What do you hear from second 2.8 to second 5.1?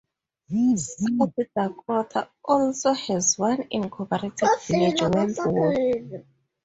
has one incorporated village,